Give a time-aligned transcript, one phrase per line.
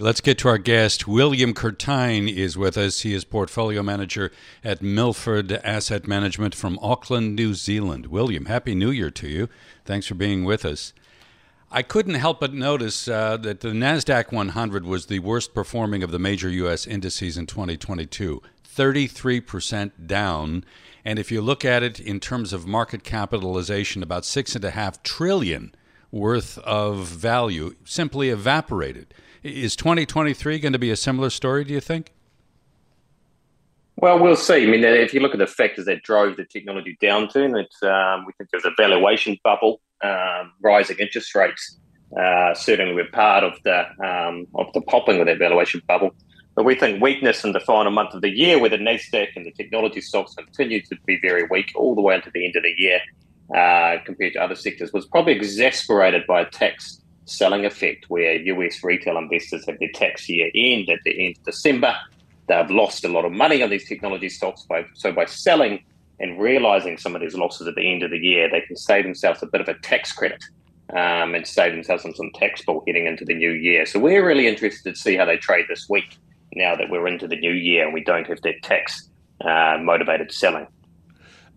[0.00, 1.06] Let's get to our guest.
[1.06, 3.02] William Curtayne is with us.
[3.02, 4.32] He is portfolio manager
[4.64, 8.06] at Milford Asset Management from Auckland, New Zealand.
[8.06, 9.50] William, Happy New Year to you.
[9.84, 10.94] Thanks for being with us.
[11.70, 16.12] I couldn't help but notice uh, that the NASDAQ 100 was the worst performing of
[16.12, 16.86] the major U.S.
[16.86, 20.64] indices in 2022, 33% down.
[21.04, 25.74] And if you look at it in terms of market capitalization, about 6.5 trillion
[26.10, 29.12] worth of value simply evaporated.
[29.42, 32.12] Is 2023 going to be a similar story, do you think?
[33.96, 34.62] Well, we'll see.
[34.62, 38.26] I mean, if you look at the factors that drove the technology downturn, it's, um,
[38.26, 41.78] we think there's a valuation bubble, um, rising interest rates.
[42.18, 46.10] Uh, certainly, we're part of the um, of the popping of that valuation bubble.
[46.56, 49.46] But we think weakness in the final month of the year, where the Nasdaq and
[49.46, 52.62] the technology stocks continue to be very weak all the way into the end of
[52.62, 53.00] the year,
[53.54, 56.99] uh, compared to other sectors, was probably exasperated by a tax
[57.30, 61.44] selling effect where US retail investors have their tax year end at the end of
[61.44, 61.94] December.
[62.48, 64.62] They've lost a lot of money on these technology stocks.
[64.62, 65.84] By, so by selling
[66.18, 69.04] and realizing some of these losses at the end of the year, they can save
[69.04, 70.42] themselves a bit of a tax credit
[70.90, 73.86] um, and save themselves some, some tax bill heading into the new year.
[73.86, 76.18] So we're really interested to see how they trade this week
[76.54, 79.08] now that we're into the new year and we don't have that tax
[79.44, 80.66] uh, motivated selling.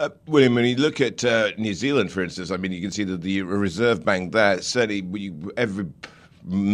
[0.00, 2.90] Uh, William, when you look at uh, New Zealand, for instance, I mean, you can
[2.90, 5.84] see that the Reserve Bank there certainly every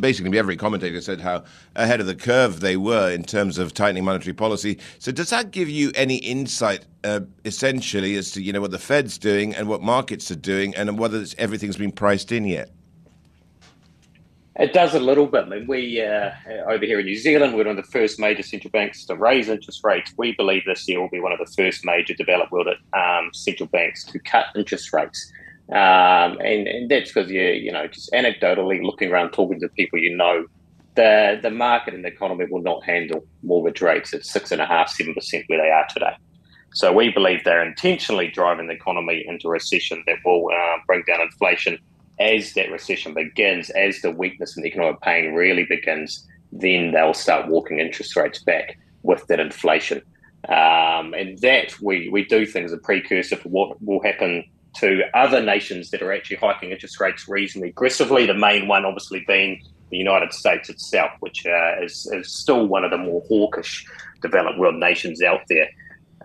[0.00, 1.44] basically every commentator said how
[1.76, 4.78] ahead of the curve they were in terms of tightening monetary policy.
[4.98, 8.78] So does that give you any insight, uh, essentially, as to you know what the
[8.78, 12.70] Fed's doing and what markets are doing, and whether everything's been priced in yet?
[14.60, 15.44] It does a little bit.
[15.44, 16.32] I mean, we uh,
[16.68, 19.48] over here in New Zealand, we're one of the first major central banks to raise
[19.48, 20.12] interest rates.
[20.18, 23.70] We believe this year will be one of the first major developed world um, central
[23.70, 25.32] banks to cut interest rates.
[25.70, 29.98] Um, and, and that's because you you know just anecdotally looking around, talking to people
[29.98, 30.44] you know,
[30.94, 34.66] the the market and the economy will not handle mortgage rates at six and a
[34.66, 36.14] half, seven percent where they are today.
[36.74, 41.22] So we believe they're intentionally driving the economy into recession that will uh, bring down
[41.22, 41.78] inflation
[42.20, 47.14] as that recession begins, as the weakness in the economic pain really begins, then they'll
[47.14, 50.02] start walking interest rates back with that inflation.
[50.48, 54.44] Um, and that we, we do think is a precursor for what will happen
[54.76, 58.26] to other nations that are actually hiking interest rates reasonably aggressively.
[58.26, 62.84] The main one, obviously, being the United States itself, which uh, is, is still one
[62.84, 63.84] of the more hawkish
[64.22, 65.68] developed world nations out there.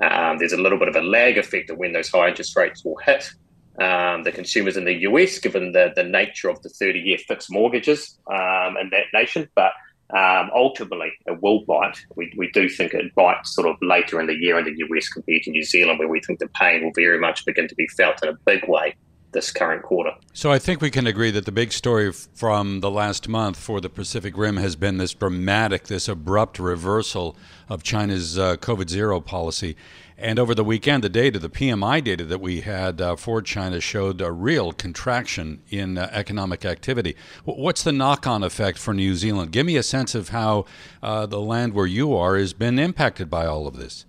[0.01, 2.83] Um, there's a little bit of a lag effect of when those high interest rates
[2.83, 3.31] will hit
[3.79, 7.51] um, the consumers in the US, given the, the nature of the 30 year fixed
[7.51, 9.49] mortgages um, in that nation.
[9.55, 9.71] But
[10.15, 11.99] um, ultimately, it will bite.
[12.15, 15.09] We, we do think it bites sort of later in the year in the US
[15.09, 17.87] compared to New Zealand, where we think the pain will very much begin to be
[17.97, 18.95] felt in a big way
[19.35, 20.11] this current quarter.
[20.33, 23.79] So I think we can agree that the big story from the last month for
[23.79, 27.37] the Pacific Rim has been this dramatic, this abrupt reversal
[27.69, 29.75] of China's uh, COVID zero policy.
[30.17, 33.81] And over the weekend, the data, the PMI data that we had uh, for China
[33.81, 37.17] showed a real contraction in uh, economic activity.
[37.43, 39.51] What's the knock on effect for New Zealand?
[39.51, 40.65] Give me a sense of how
[41.03, 44.05] uh, the land where you are has been impacted by all of this.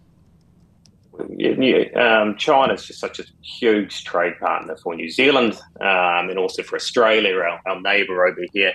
[1.18, 6.62] Um, China is just such a huge trade partner for New Zealand um, and also
[6.62, 8.72] for Australia, our, our neighbour over here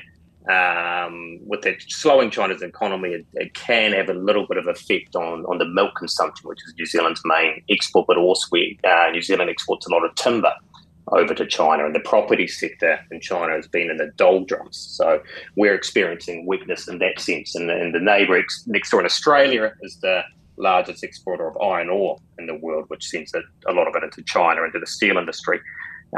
[0.50, 5.16] um, with it slowing China's economy, it, it, can have a little bit of effect
[5.16, 9.10] on, on the milk consumption, which is New Zealand's main export, but also we, uh,
[9.12, 10.52] New Zealand exports a lot of timber
[11.10, 14.78] over to China, and the property sector in China has been in the doldrums.
[14.78, 15.22] So
[15.56, 17.56] we're experiencing weakness in that sense.
[17.56, 20.24] And, and the neighbour ex- next door in Australia is the
[20.62, 24.22] largest exporter of iron ore in the world, which sends a lot of it into
[24.24, 25.60] China, into the steel industry.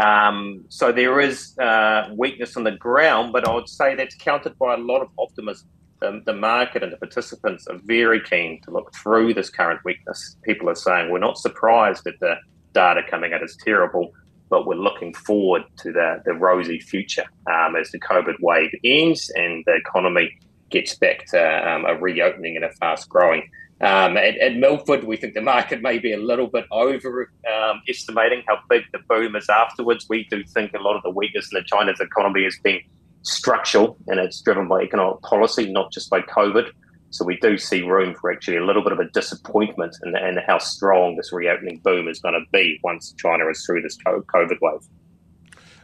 [0.01, 4.57] Um, so there is uh, weakness on the ground, but I would say that's countered
[4.57, 5.67] by a lot of optimism.
[6.01, 10.35] The, the, market and the participants are very keen to look through this current weakness.
[10.43, 12.35] People are saying we're not surprised that the
[12.73, 14.11] data coming out is terrible,
[14.49, 19.31] but we're looking forward to the, the rosy future um, as the COVID wave ends
[19.35, 20.37] and the economy
[20.69, 23.49] gets back to um, a reopening and a fast growing.
[23.83, 28.45] Um, at, at, Milford, we think the market may be a little bit overestimating um,
[28.47, 30.05] how big the boom is afterwards.
[30.07, 32.79] We do think a lot of the weakness in the China's economy has been
[33.23, 36.69] structural and it's driven by economic policy, not just by COVID.
[37.09, 40.37] So we do see room for actually a little bit of a disappointment in, in
[40.47, 44.59] how strong this reopening boom is going to be once China is through this COVID
[44.61, 44.79] wave.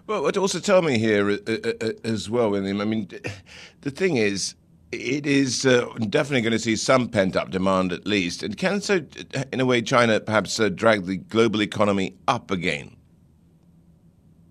[0.07, 2.80] Well, what also tell me here uh, uh, uh, as well, William.
[2.80, 3.10] I mean,
[3.81, 4.56] the thing is,
[4.91, 8.44] it is uh, definitely going to see some pent up demand at least.
[8.44, 9.01] And can so,
[9.53, 12.95] in a way, China perhaps uh, drag the global economy up again?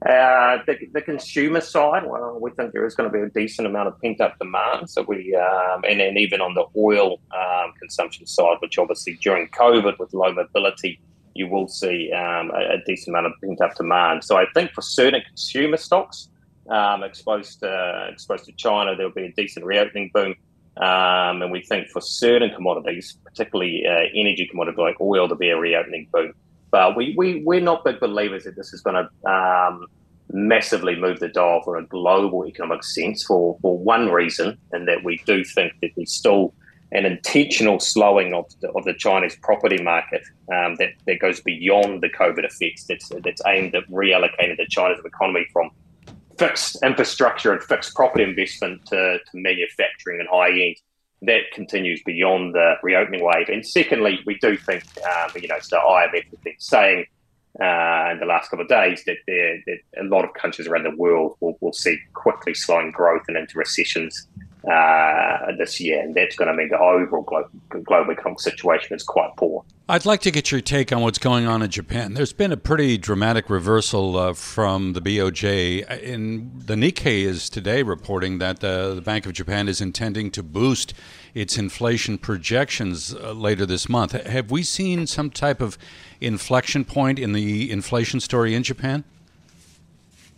[0.06, 3.67] Uh, the, the, consumer side, well, we think there is going to be a decent
[3.67, 4.88] amount of pent up demand.
[4.88, 9.49] So we, um, and then even on the oil um, consumption side, which obviously during
[9.49, 11.00] COVID with low mobility,
[11.35, 14.23] you will see um, a, a, decent amount of pent up demand.
[14.23, 16.29] So I think for certain consumer stocks
[16.70, 20.35] um, exposed to, exposed to China, there will be a decent reopening boom.
[20.76, 25.50] Um, and we think for certain commodities, particularly uh, energy commodities like oil, there'll be
[25.50, 26.32] a reopening boom.
[26.70, 29.87] But we, we, we're not big believers that this is going to um,
[30.31, 35.03] massively move the dial for a global economic sense for, for one reason, and that
[35.03, 36.55] we do think that there's still
[36.93, 40.23] an intentional slowing of the, of the Chinese property market
[40.55, 44.99] um, that, that goes beyond the COVID effects that's, that's aimed at reallocating the Chinese
[45.05, 45.71] economy from
[46.38, 50.76] fixed infrastructure and fixed property investment to, to manufacturing and high end
[51.23, 53.49] that continues beyond the reopening wave.
[53.49, 57.06] And secondly, we do think, um, you know, so IMF has been saying
[57.61, 60.94] uh, in the last couple of days that, that, a lot of countries around the
[60.96, 64.29] world will, will see quickly slowing growth and into recessions
[64.64, 67.50] uh, this year, and that's going to mean the overall global,
[67.84, 69.64] global economic situation is quite poor.
[69.90, 72.12] I'd like to get your take on what's going on in Japan.
[72.12, 76.02] There's been a pretty dramatic reversal uh, from the BOJ.
[76.02, 80.43] In the Nikkei is today reporting that uh, the Bank of Japan is intending to
[80.43, 80.93] boost
[81.34, 84.12] its inflation projections uh, later this month.
[84.12, 85.78] Have we seen some type of
[86.20, 89.04] inflection point in the inflation story in Japan?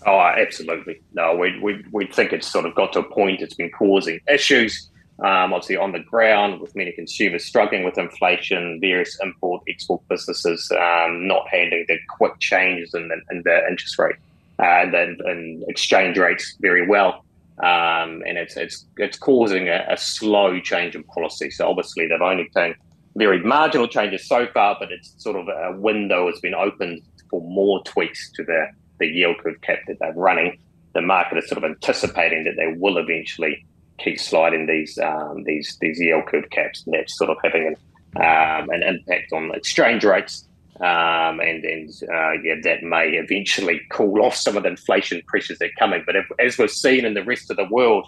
[0.07, 1.03] Oh, absolutely.
[1.13, 4.21] No, we, we, we think it's sort of got to a point it's been causing
[4.33, 4.89] issues,
[5.19, 10.71] um, obviously on the ground with many consumers struggling with inflation, various import export businesses
[10.73, 14.17] um, not handling the quick changes in, in, the interest rate
[14.59, 17.25] uh, and then and exchange rates very well.
[17.59, 21.51] Um, and it's, it's, it's causing a, a, slow change in policy.
[21.51, 22.75] So obviously they've only done
[23.17, 27.43] very marginal changes so far, but it's sort of a window has been opened for
[27.43, 28.69] more tweaks to the
[29.01, 30.59] the yield curve cap that they're running,
[30.95, 33.65] the market is sort of anticipating that they will eventually
[33.99, 37.77] keep sliding these um, these these yield curve caps, and that's sort of having an,
[38.17, 40.47] um, an impact on exchange rates.
[40.81, 45.59] Um, and and uh, yeah, that may eventually cool off some of the inflation pressures
[45.59, 46.03] that are coming.
[46.07, 48.07] But if, as we've seen in the rest of the world,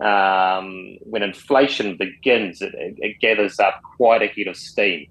[0.00, 5.08] um, when inflation begins, it, it, gathers up quite a head of steam,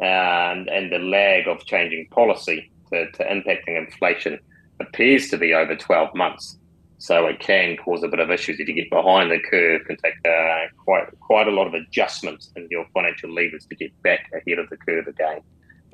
[0.00, 4.38] and and the lag of changing policy to, to impacting inflation
[4.80, 6.58] appears to be over 12 months.
[6.98, 9.84] So it can cause a bit of issues if you get behind the curve.
[9.86, 13.90] Can take uh, quite quite a lot of adjustments in your financial levers to get
[14.02, 15.40] back ahead of the curve again.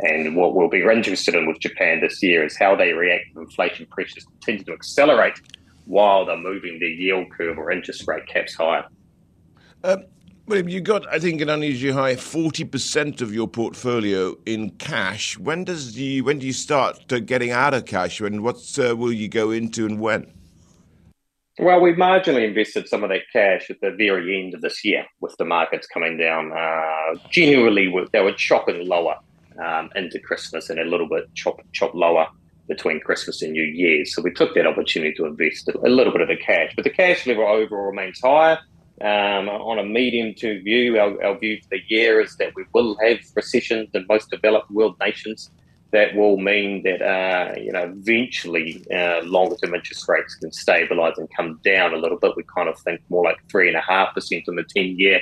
[0.01, 3.37] And what we'll be interested in with Japan this year is how they react if
[3.39, 5.41] inflation pressures continue to accelerate
[5.87, 8.85] while they're moving the yield curve or interest rate caps higher.
[9.85, 10.05] Um,
[10.49, 14.71] well, if you've got, I think, an unusually high forty percent of your portfolio in
[14.71, 15.37] cash.
[15.39, 19.13] When does the when do you start getting out of cash, and what uh, will
[19.13, 20.33] you go into, and when?
[21.59, 25.05] Well, we marginally invested some of that cash at the very end of this year,
[25.21, 26.53] with the markets coming down.
[26.53, 29.17] Uh, generally, they were chopping lower
[29.63, 32.27] um, into Christmas, and a little bit chop chop lower
[32.69, 34.15] between Christmas and New Year's.
[34.15, 36.91] So we took that opportunity to invest a little bit of the cash, but the
[36.91, 38.59] cash level overall remains higher.
[39.01, 42.65] Um, on a medium to view, our, our, view for the year is that we
[42.73, 45.51] will have recessions in most developed world nations.
[45.93, 51.17] That will mean that uh, you know eventually uh, longer term interest rates can stabilise
[51.17, 52.37] and come down a little bit.
[52.37, 55.21] We kind of think more like three and a half percent in the ten year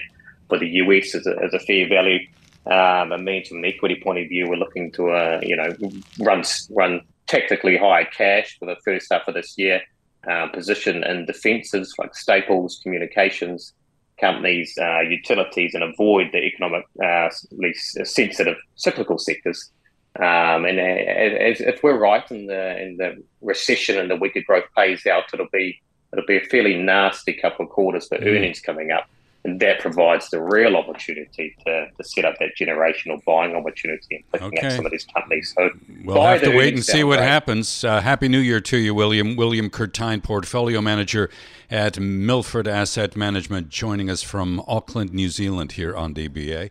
[0.49, 2.21] for the US as a, as a fair value.
[2.67, 5.77] Um, and means from an equity point of view, we're looking to uh, you know
[6.19, 9.83] run run tactically high cash for the first half of this year
[10.31, 13.73] uh, position in defences like staples, communications
[14.19, 17.29] companies, uh, utilities, and avoid the economically uh,
[18.05, 19.71] sensitive cyclical sectors.
[20.19, 24.65] Um, and as, if we're right and the, in the recession and the weaker growth
[24.75, 25.81] pays out, it'll be
[26.13, 28.27] it'll be a fairly nasty couple of quarters for mm.
[28.27, 29.07] earnings coming up.
[29.47, 34.33] And that provides the real opportunity to, to set up that generational buying opportunity and
[34.33, 34.67] picking okay.
[34.67, 35.55] up some of these companies.
[35.57, 35.71] So
[36.05, 37.85] we'll have to wait and see what happens.
[37.85, 39.37] Uh, Happy New Year to you, William.
[39.37, 41.31] William Curtayne, portfolio manager
[41.71, 46.71] at Milford Asset Management, joining us from Auckland, New Zealand, here on DBA.